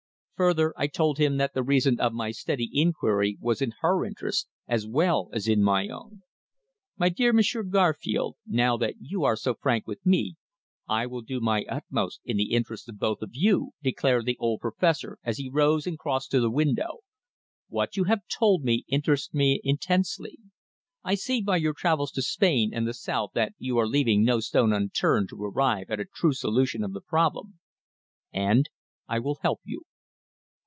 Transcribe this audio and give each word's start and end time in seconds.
Further, 0.41 0.73
I 0.75 0.87
told 0.87 1.19
him 1.19 1.37
that 1.37 1.53
the 1.53 1.61
reason 1.61 1.99
of 1.99 2.13
my 2.13 2.31
steady 2.31 2.67
inquiry 2.73 3.37
was 3.39 3.61
in 3.61 3.73
her 3.81 4.03
interests, 4.03 4.47
as 4.67 4.87
well 4.87 5.29
as 5.33 5.47
in 5.47 5.61
my 5.61 5.87
own. 5.87 6.23
"My 6.97 7.09
dear 7.09 7.31
Monsieur 7.31 7.61
Garfield, 7.61 8.37
now 8.47 8.75
that 8.77 8.95
you 8.99 9.23
are 9.23 9.35
so 9.35 9.53
frank 9.53 9.85
with 9.85 10.03
me 10.03 10.37
I 10.89 11.05
will 11.05 11.21
do 11.21 11.39
my 11.39 11.63
utmost 11.69 12.21
in 12.25 12.37
the 12.37 12.53
interests 12.53 12.87
of 12.87 12.97
both 12.97 13.21
of 13.21 13.29
you," 13.33 13.73
declared 13.83 14.25
the 14.25 14.31
dear 14.31 14.37
old 14.39 14.61
Professor, 14.61 15.19
as 15.23 15.37
he 15.37 15.47
rose 15.47 15.85
and 15.85 15.99
crossed 15.99 16.31
to 16.31 16.39
the 16.39 16.49
window. 16.49 17.01
"What 17.67 17.95
you 17.95 18.05
have 18.05 18.23
told 18.27 18.63
me 18.63 18.83
interests 18.87 19.35
me 19.35 19.61
intensely. 19.63 20.39
I 21.03 21.13
see 21.13 21.43
by 21.43 21.57
your 21.57 21.73
travels 21.75 22.11
to 22.13 22.23
Spain 22.23 22.71
and 22.73 22.87
the 22.87 22.95
South 22.95 23.33
that 23.35 23.53
you 23.59 23.77
are 23.77 23.85
leaving 23.87 24.23
no 24.23 24.39
stone 24.39 24.73
unturned 24.73 25.29
to 25.29 25.43
arrive 25.43 25.91
at 25.91 25.99
a 25.99 26.03
true 26.11 26.33
solution 26.33 26.83
of 26.83 26.93
the 26.93 26.99
problem 27.01 27.59
and 28.33 28.71
I 29.07 29.19
will 29.19 29.37
help 29.43 29.59
you. 29.65 29.83